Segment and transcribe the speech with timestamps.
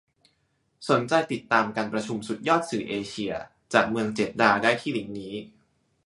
[0.89, 3.33] สนใจติดตามการประชุมสุดยอดสื่อเอเชีย
[3.73, 5.33] จากเมืองเจดดาห์ได้ที่ลิ้งค์นี้